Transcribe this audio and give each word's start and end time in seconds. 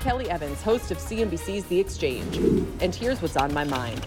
Kelly 0.00 0.30
Evans, 0.30 0.62
host 0.62 0.90
of 0.90 0.96
CNBC's 0.96 1.66
The 1.66 1.78
Exchange, 1.78 2.38
and 2.80 2.94
here's 2.94 3.20
what's 3.20 3.36
on 3.36 3.52
my 3.52 3.64
mind. 3.64 4.04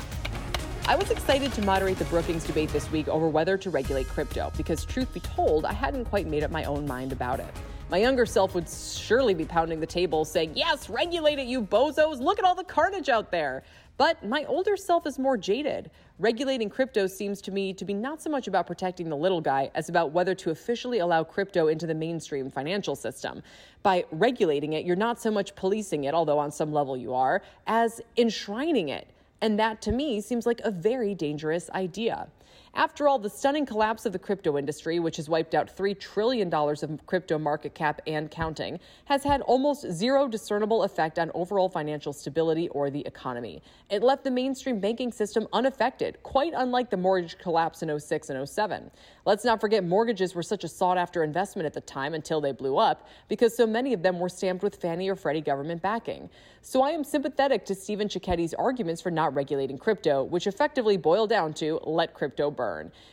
I 0.88 0.96
was 0.96 1.12
excited 1.12 1.54
to 1.54 1.62
moderate 1.62 2.00
the 2.00 2.06
Brookings 2.06 2.44
debate 2.44 2.70
this 2.70 2.92
week 2.92 3.08
over 3.08 3.28
whether 3.28 3.58
to 3.60 3.70
regulate 3.70 4.10
crypto 4.10 4.52
because, 4.58 4.84
truth 4.86 5.14
be 5.14 5.20
told, 5.20 5.66
I 5.66 5.74
hadn't 5.74 6.06
quite 6.06 6.26
made 6.26 6.44
up 6.44 6.50
my 6.50 6.64
own 6.64 6.88
mind 6.88 7.12
about 7.12 7.40
it. 7.40 7.54
My 7.90 7.98
younger 7.98 8.26
self 8.26 8.56
would 8.56 8.68
surely 8.70 9.34
be 9.34 9.46
pounding 9.46 9.80
the 9.80 9.86
table 9.86 10.26
saying, 10.26 10.54
Yes, 10.56 10.90
regulate 10.90 11.40
it, 11.40 11.48
you 11.48 11.62
bozos. 11.62 12.20
Look 12.20 12.40
at 12.40 12.46
all 12.46 12.56
the 12.56 12.64
carnage 12.64 13.10
out 13.10 13.32
there. 13.32 13.64
But 13.98 14.26
my 14.26 14.44
older 14.46 14.76
self 14.76 15.06
is 15.06 15.20
more 15.20 15.38
jaded. 15.38 15.92
Regulating 16.18 16.70
crypto 16.70 17.06
seems 17.06 17.42
to 17.42 17.52
me 17.52 17.74
to 17.74 17.86
be 17.86 17.94
not 17.94 18.22
so 18.22 18.30
much 18.30 18.48
about 18.48 18.66
protecting 18.66 19.08
the 19.08 19.16
little 19.16 19.42
guy 19.42 19.70
as 19.76 19.90
about 19.90 20.12
whether 20.12 20.34
to 20.36 20.50
officially 20.50 21.00
allow 21.00 21.24
crypto 21.24 21.68
into 21.68 21.86
the 21.86 21.94
mainstream 21.94 22.50
financial 22.50 22.96
system. 22.96 23.44
By 23.84 24.06
regulating 24.12 24.74
it, 24.74 24.86
you're 24.86 24.96
not 24.96 25.22
so 25.22 25.30
much 25.30 25.56
policing 25.56 26.06
it, 26.06 26.16
although 26.16 26.40
on 26.40 26.52
some 26.52 26.74
level 26.74 26.98
you 26.98 27.14
are, 27.14 27.44
as 27.68 28.02
enshrining 28.18 28.90
it. 28.90 29.08
And 29.42 29.60
that 29.60 29.82
to 29.84 29.92
me 29.92 30.22
seems 30.22 30.46
like 30.46 30.62
a 30.64 30.72
very 30.72 31.14
dangerous 31.14 31.70
idea. 31.72 32.28
After 32.76 33.08
all, 33.08 33.20
the 33.20 33.30
stunning 33.30 33.68
collapse 33.68 34.08
of 34.08 34.14
the 34.14 34.20
crypto 34.20 34.58
industry, 34.58 35.00
which 35.00 35.18
has 35.18 35.30
wiped 35.30 35.54
out 35.54 35.78
$3 35.78 36.00
trillion 36.00 36.52
of 36.52 37.06
crypto 37.06 37.38
market 37.38 37.76
cap 37.76 38.02
and 38.08 38.32
counting, 38.32 38.80
has 39.06 39.24
had 39.24 39.42
almost 39.42 39.92
zero 39.92 40.28
discernible 40.28 40.82
effect 40.82 41.20
on 41.20 41.30
overall 41.36 41.70
financial 41.70 42.12
stability 42.12 42.70
or 42.70 42.90
the 42.90 43.06
economy. 43.06 43.62
It 43.92 44.02
left 44.02 44.24
the 44.24 44.32
mainstream 44.32 44.80
banking 44.80 45.12
system 45.12 45.48
unaffected, 45.54 46.18
quite 46.24 46.54
unlike 46.56 46.90
the 46.90 46.98
mortgage 46.98 47.38
collapse 47.38 47.84
in 47.84 48.00
06 48.00 48.32
and 48.32 48.50
07. 48.50 48.90
Let's 49.24 49.46
not 49.46 49.62
forget 49.62 49.84
mortgages 49.84 50.34
were 50.34 50.42
such 50.42 50.64
a 50.64 50.68
sought 50.68 50.98
after 50.98 51.24
investment 51.24 51.68
at 51.68 51.74
the 51.74 51.82
time 51.82 52.16
until 52.16 52.42
they 52.42 52.54
blew 52.54 52.78
up, 52.78 53.08
because 53.28 53.56
so 53.56 53.68
many 53.68 53.94
of 53.94 54.02
them 54.02 54.20
were 54.20 54.30
stamped 54.30 54.64
with 54.64 54.78
Fannie 54.78 55.10
or 55.10 55.16
Freddie 55.16 55.42
government 55.42 55.84
backing. 55.84 56.28
So 56.64 56.82
I 56.82 56.90
am 56.90 57.04
sympathetic 57.04 57.66
to 57.66 57.76
Stephen 57.76 58.08
Cecchetti's 58.08 58.56
arguments 58.56 59.02
for 59.02 59.12
not 59.12 59.36
regulating 59.36 59.78
crypto, 59.78 60.24
which 60.24 60.48
effectively 60.48 60.98
boil 60.98 61.28
down 61.28 61.54
to 61.56 61.80
let 61.84 62.16
crypto 62.16 62.50
burn 62.50 62.63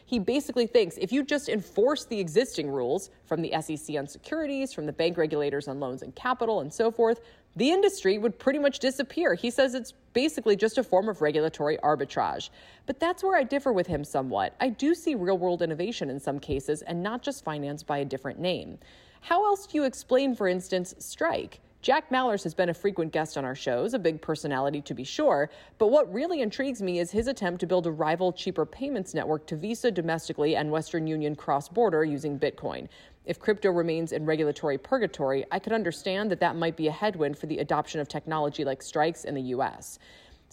He 0.06 0.18
basically 0.18 0.66
thinks 0.66 0.96
if 0.98 1.12
you 1.12 1.22
just 1.22 1.48
enforce 1.48 2.04
the 2.04 2.18
existing 2.18 2.70
rules 2.70 3.10
from 3.24 3.42
the 3.42 3.52
SEC 3.60 3.96
on 3.96 4.06
securities, 4.06 4.72
from 4.72 4.86
the 4.86 4.92
bank 4.92 5.16
regulators 5.16 5.68
on 5.68 5.80
loans 5.80 6.02
and 6.02 6.14
capital, 6.14 6.60
and 6.60 6.72
so 6.72 6.90
forth, 6.90 7.20
the 7.56 7.70
industry 7.70 8.18
would 8.18 8.38
pretty 8.38 8.58
much 8.58 8.78
disappear. 8.78 9.34
He 9.34 9.50
says 9.50 9.74
it's 9.74 9.92
basically 10.12 10.56
just 10.56 10.78
a 10.78 10.84
form 10.84 11.08
of 11.08 11.20
regulatory 11.20 11.78
arbitrage. 11.78 12.50
But 12.86 13.00
that's 13.00 13.22
where 13.22 13.36
I 13.36 13.42
differ 13.42 13.72
with 13.72 13.86
him 13.86 14.04
somewhat. 14.04 14.54
I 14.60 14.68
do 14.68 14.94
see 14.94 15.14
real 15.14 15.38
world 15.38 15.62
innovation 15.62 16.10
in 16.10 16.20
some 16.20 16.38
cases 16.38 16.82
and 16.82 17.02
not 17.02 17.22
just 17.22 17.44
financed 17.44 17.86
by 17.86 17.98
a 17.98 18.04
different 18.04 18.38
name. 18.38 18.78
How 19.20 19.44
else 19.44 19.66
do 19.66 19.78
you 19.78 19.84
explain, 19.84 20.34
for 20.34 20.48
instance, 20.48 20.94
Strike? 20.98 21.60
Jack 21.83 22.11
Mallers 22.11 22.42
has 22.45 22.53
been 22.53 22.69
a 22.69 22.75
frequent 22.75 23.11
guest 23.11 23.39
on 23.39 23.45
our 23.47 23.55
shows, 23.55 23.95
a 23.95 23.98
big 23.98 24.20
personality 24.20 24.83
to 24.83 24.92
be 24.92 25.03
sure, 25.03 25.48
but 25.78 25.86
what 25.86 26.12
really 26.12 26.42
intrigues 26.42 26.83
me 26.83 26.98
is 26.98 27.11
his 27.11 27.27
attempt 27.27 27.59
to 27.61 27.67
build 27.67 27.86
a 27.86 27.91
rival 27.91 28.34
cheaper 28.34 28.67
payments 28.67 29.14
network 29.14 29.46
to 29.46 29.57
Visa 29.57 29.90
domestically 29.90 30.57
and 30.57 30.70
Western 30.70 31.07
Union 31.07 31.35
cross 31.35 31.70
border 31.70 32.05
using 32.05 32.39
Bitcoin. 32.39 32.86
If 33.24 33.40
crypto 33.40 33.70
remains 33.70 34.13
in 34.13 34.27
regulatory 34.27 34.77
purgatory, 34.77 35.46
I 35.51 35.58
could 35.58 35.73
understand 35.73 36.30
that 36.30 36.40
that 36.40 36.55
might 36.55 36.77
be 36.77 36.89
a 36.89 36.92
headwind 36.92 37.39
for 37.39 37.46
the 37.46 37.58
adoption 37.58 37.98
of 37.98 38.08
technology 38.08 38.63
like 38.63 38.83
Strike's 38.83 39.24
in 39.24 39.35
the 39.35 39.55
US. 39.55 39.98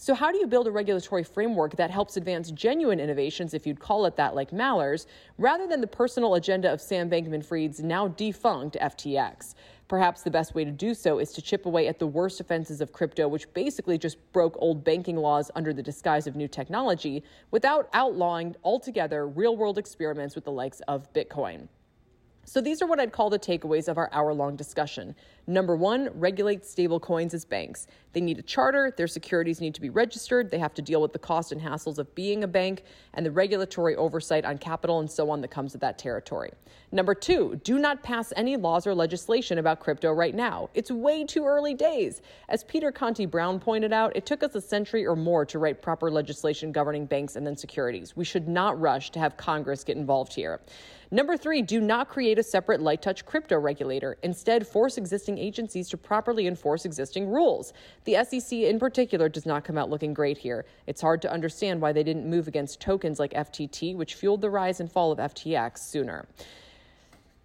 So, 0.00 0.14
how 0.14 0.30
do 0.30 0.38
you 0.38 0.46
build 0.46 0.68
a 0.68 0.70
regulatory 0.70 1.24
framework 1.24 1.74
that 1.74 1.90
helps 1.90 2.16
advance 2.16 2.52
genuine 2.52 3.00
innovations, 3.00 3.52
if 3.52 3.66
you'd 3.66 3.80
call 3.80 4.06
it 4.06 4.14
that, 4.14 4.32
like 4.32 4.52
Mallers, 4.52 5.06
rather 5.38 5.66
than 5.66 5.80
the 5.80 5.88
personal 5.88 6.36
agenda 6.36 6.72
of 6.72 6.80
Sam 6.80 7.10
Bankman 7.10 7.44
Fried's 7.44 7.80
now 7.80 8.06
defunct 8.06 8.76
FTX? 8.80 9.56
Perhaps 9.88 10.22
the 10.22 10.30
best 10.30 10.54
way 10.54 10.64
to 10.64 10.70
do 10.70 10.92
so 10.92 11.18
is 11.18 11.32
to 11.32 11.40
chip 11.40 11.64
away 11.64 11.88
at 11.88 11.98
the 11.98 12.06
worst 12.06 12.40
offenses 12.40 12.82
of 12.82 12.92
crypto, 12.92 13.26
which 13.26 13.50
basically 13.54 13.96
just 13.96 14.18
broke 14.32 14.54
old 14.58 14.84
banking 14.84 15.16
laws 15.16 15.50
under 15.54 15.72
the 15.72 15.82
disguise 15.82 16.26
of 16.26 16.36
new 16.36 16.46
technology, 16.46 17.24
without 17.50 17.88
outlawing 17.94 18.54
altogether 18.62 19.26
real 19.26 19.56
world 19.56 19.78
experiments 19.78 20.34
with 20.34 20.44
the 20.44 20.52
likes 20.52 20.80
of 20.88 21.10
Bitcoin. 21.14 21.68
So 22.48 22.62
these 22.62 22.80
are 22.80 22.86
what 22.86 22.98
I'd 22.98 23.12
call 23.12 23.28
the 23.28 23.38
takeaways 23.38 23.88
of 23.88 23.98
our 23.98 24.08
hour 24.10 24.32
long 24.32 24.56
discussion. 24.56 25.14
Number 25.46 25.76
one, 25.76 26.08
regulate 26.14 26.62
stablecoins 26.62 27.34
as 27.34 27.44
banks. 27.44 27.86
They 28.14 28.22
need 28.22 28.38
a 28.38 28.42
charter, 28.42 28.90
their 28.96 29.06
securities 29.06 29.60
need 29.60 29.74
to 29.74 29.82
be 29.82 29.90
registered, 29.90 30.50
they 30.50 30.58
have 30.58 30.72
to 30.74 30.82
deal 30.82 31.02
with 31.02 31.12
the 31.12 31.18
cost 31.18 31.52
and 31.52 31.60
hassles 31.60 31.98
of 31.98 32.14
being 32.14 32.44
a 32.44 32.48
bank, 32.48 32.84
and 33.12 33.24
the 33.24 33.30
regulatory 33.30 33.96
oversight 33.96 34.46
on 34.46 34.56
capital 34.56 35.00
and 35.00 35.10
so 35.10 35.28
on 35.28 35.42
that 35.42 35.50
comes 35.50 35.72
with 35.72 35.82
that 35.82 35.98
territory. 35.98 36.50
Number 36.90 37.14
two, 37.14 37.60
do 37.64 37.78
not 37.78 38.02
pass 38.02 38.32
any 38.34 38.56
laws 38.56 38.86
or 38.86 38.94
legislation 38.94 39.58
about 39.58 39.80
crypto 39.80 40.10
right 40.10 40.34
now. 40.34 40.70
It's 40.72 40.90
way 40.90 41.24
too 41.24 41.44
early 41.44 41.74
days. 41.74 42.22
As 42.48 42.64
Peter 42.64 42.90
Conti 42.90 43.26
Brown 43.26 43.60
pointed 43.60 43.92
out, 43.92 44.16
it 44.16 44.24
took 44.24 44.42
us 44.42 44.54
a 44.54 44.60
century 44.60 45.06
or 45.06 45.16
more 45.16 45.44
to 45.44 45.58
write 45.58 45.82
proper 45.82 46.10
legislation 46.10 46.72
governing 46.72 47.04
banks 47.04 47.36
and 47.36 47.46
then 47.46 47.58
securities. 47.58 48.16
We 48.16 48.24
should 48.24 48.48
not 48.48 48.80
rush 48.80 49.10
to 49.10 49.18
have 49.18 49.36
Congress 49.36 49.84
get 49.84 49.98
involved 49.98 50.32
here. 50.32 50.60
Number 51.10 51.38
three, 51.38 51.62
do 51.62 51.80
not 51.80 52.10
create 52.10 52.38
a 52.38 52.42
separate 52.42 52.82
light 52.82 53.00
touch 53.00 53.24
crypto 53.24 53.58
regulator. 53.58 54.18
Instead, 54.22 54.66
force 54.66 54.98
existing 54.98 55.38
agencies 55.38 55.88
to 55.88 55.96
properly 55.96 56.46
enforce 56.46 56.84
existing 56.84 57.30
rules. 57.30 57.72
The 58.04 58.22
SEC, 58.24 58.52
in 58.52 58.78
particular, 58.78 59.30
does 59.30 59.46
not 59.46 59.64
come 59.64 59.78
out 59.78 59.88
looking 59.88 60.12
great 60.12 60.36
here. 60.36 60.66
It's 60.86 61.00
hard 61.00 61.22
to 61.22 61.32
understand 61.32 61.80
why 61.80 61.92
they 61.92 62.02
didn't 62.02 62.28
move 62.28 62.46
against 62.46 62.80
tokens 62.80 63.18
like 63.18 63.32
FTT, 63.32 63.96
which 63.96 64.16
fueled 64.16 64.42
the 64.42 64.50
rise 64.50 64.80
and 64.80 64.92
fall 64.92 65.10
of 65.10 65.18
FTX 65.18 65.78
sooner. 65.78 66.28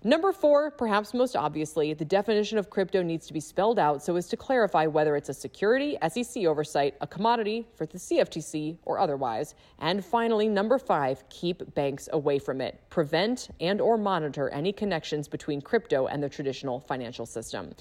Number 0.06 0.34
four, 0.34 0.70
perhaps 0.70 1.14
most 1.14 1.34
obviously, 1.34 1.94
the 1.94 2.04
definition 2.04 2.58
of 2.58 2.70
crypto 2.70 3.02
needs 3.02 3.26
to 3.28 3.34
be 3.34 3.40
spelled 3.40 3.80
out 3.80 4.04
so 4.04 4.18
as 4.18 4.28
to 4.28 4.36
clarify 4.36 4.86
whether 4.86 5.16
it's 5.16 5.30
a 5.30 5.34
security, 5.34 5.98
SEC 6.10 6.44
oversight, 6.44 6.96
a 7.00 7.08
commodity 7.08 7.66
for 7.74 7.86
the 7.86 7.98
CFTC, 7.98 8.80
or 8.84 9.00
otherwise. 9.00 9.56
And 9.80 10.04
finally, 10.04 10.50
number 10.50 10.78
five, 10.78 11.24
keep 11.30 11.74
banks 11.74 12.10
away 12.12 12.38
from 12.38 12.60
it. 12.60 12.82
Prevent 12.90 13.48
and 13.62 13.80
or 13.80 13.98
monitor 13.98 14.50
any 14.50 14.74
connections 14.74 15.30
between 15.30 15.62
crypto 15.62 16.08
and 16.08 16.22
the 16.22 16.28
traditional 16.28 16.82
financial 16.82 17.26
system. 17.26 17.74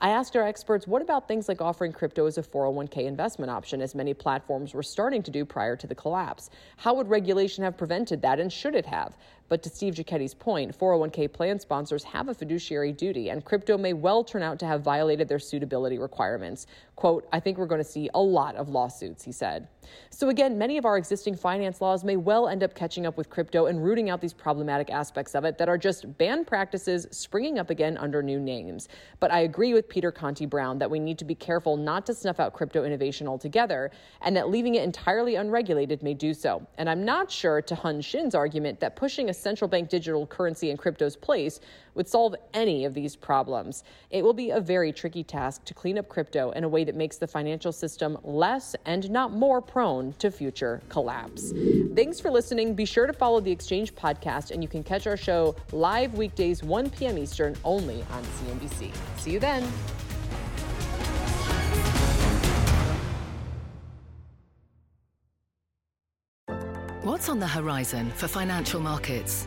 I 0.00 0.10
asked 0.10 0.36
our 0.36 0.46
experts 0.46 0.86
what 0.86 1.02
about 1.02 1.26
things 1.26 1.48
like 1.48 1.60
offering 1.60 1.92
crypto 1.92 2.26
as 2.26 2.38
a 2.38 2.42
401k 2.42 2.98
investment 2.98 3.50
option, 3.50 3.80
as 3.82 3.96
many 3.96 4.14
platforms 4.14 4.72
were 4.72 4.82
starting 4.82 5.24
to 5.24 5.30
do 5.32 5.44
prior 5.44 5.74
to 5.74 5.88
the 5.88 5.94
collapse? 5.94 6.50
How 6.76 6.94
would 6.94 7.08
regulation 7.08 7.64
have 7.64 7.76
prevented 7.76 8.22
that, 8.22 8.38
and 8.38 8.52
should 8.52 8.76
it 8.76 8.86
have? 8.86 9.16
But 9.48 9.64
to 9.64 9.70
Steve 9.70 9.94
Cecchetti's 9.94 10.34
point, 10.34 10.78
401k 10.78 11.32
plan 11.32 11.58
sponsors 11.68 12.02
have 12.02 12.30
a 12.30 12.34
fiduciary 12.34 12.92
duty, 12.92 13.28
and 13.28 13.44
crypto 13.44 13.76
may 13.76 13.92
well 13.92 14.24
turn 14.24 14.42
out 14.42 14.58
to 14.58 14.64
have 14.64 14.80
violated 14.80 15.28
their 15.28 15.38
suitability 15.38 15.98
requirements. 15.98 16.66
Quote, 16.96 17.28
I 17.30 17.40
think 17.40 17.58
we're 17.58 17.66
going 17.66 17.84
to 17.84 17.88
see 17.88 18.08
a 18.14 18.20
lot 18.20 18.56
of 18.56 18.70
lawsuits, 18.70 19.22
he 19.22 19.32
said. 19.32 19.68
So 20.10 20.30
again, 20.30 20.56
many 20.56 20.78
of 20.78 20.86
our 20.86 20.96
existing 20.96 21.36
finance 21.36 21.80
laws 21.80 22.04
may 22.04 22.16
well 22.16 22.48
end 22.48 22.62
up 22.62 22.74
catching 22.74 23.04
up 23.04 23.18
with 23.18 23.28
crypto 23.28 23.66
and 23.66 23.84
rooting 23.84 24.08
out 24.08 24.20
these 24.20 24.32
problematic 24.32 24.90
aspects 24.90 25.34
of 25.34 25.44
it 25.44 25.58
that 25.58 25.68
are 25.68 25.78
just 25.78 26.16
banned 26.16 26.46
practices 26.46 27.06
springing 27.10 27.58
up 27.58 27.70
again 27.70 27.98
under 27.98 28.22
new 28.22 28.40
names. 28.40 28.88
But 29.20 29.30
I 29.30 29.40
agree 29.40 29.74
with 29.74 29.88
Peter 29.88 30.10
Conti 30.10 30.46
Brown 30.46 30.78
that 30.78 30.90
we 30.90 30.98
need 30.98 31.18
to 31.18 31.24
be 31.24 31.34
careful 31.34 31.76
not 31.76 32.06
to 32.06 32.14
snuff 32.14 32.40
out 32.40 32.54
crypto 32.54 32.84
innovation 32.84 33.28
altogether, 33.28 33.90
and 34.22 34.34
that 34.36 34.48
leaving 34.48 34.74
it 34.74 34.84
entirely 34.84 35.36
unregulated 35.36 36.02
may 36.02 36.14
do 36.14 36.32
so. 36.32 36.66
And 36.78 36.88
I'm 36.88 37.04
not 37.04 37.30
sure 37.30 37.60
to 37.62 37.74
Hyun 37.74 38.02
Shin's 38.02 38.34
argument 38.34 38.80
that 38.80 38.96
pushing 38.96 39.28
a 39.28 39.34
central 39.34 39.68
bank 39.68 39.90
digital 39.90 40.26
currency 40.26 40.70
in 40.70 40.76
crypto's 40.76 41.16
place 41.16 41.57
would 41.94 42.08
solve 42.08 42.34
any 42.54 42.84
of 42.84 42.94
these 42.94 43.16
problems. 43.16 43.84
It 44.10 44.22
will 44.22 44.32
be 44.32 44.50
a 44.50 44.60
very 44.60 44.92
tricky 44.92 45.24
task 45.24 45.64
to 45.64 45.74
clean 45.74 45.98
up 45.98 46.08
crypto 46.08 46.50
in 46.52 46.64
a 46.64 46.68
way 46.68 46.84
that 46.84 46.94
makes 46.94 47.16
the 47.16 47.26
financial 47.26 47.72
system 47.72 48.16
less 48.22 48.76
and 48.84 49.10
not 49.10 49.32
more 49.32 49.60
prone 49.60 50.12
to 50.14 50.30
future 50.30 50.80
collapse. 50.88 51.52
Thanks 51.94 52.20
for 52.20 52.30
listening. 52.30 52.74
Be 52.74 52.84
sure 52.84 53.06
to 53.06 53.12
follow 53.12 53.40
the 53.40 53.50
Exchange 53.50 53.94
podcast, 53.94 54.52
and 54.52 54.62
you 54.62 54.68
can 54.68 54.82
catch 54.84 55.06
our 55.06 55.16
show 55.16 55.56
live 55.72 56.14
weekdays 56.14 56.62
1 56.62 56.90
p.m. 56.90 57.18
Eastern 57.18 57.56
only 57.64 58.04
on 58.12 58.22
CNBC. 58.22 58.92
See 59.18 59.32
you 59.32 59.40
then. 59.40 59.66
What's 67.02 67.28
on 67.28 67.40
the 67.40 67.48
horizon 67.48 68.10
for 68.10 68.28
financial 68.28 68.80
markets? 68.80 69.46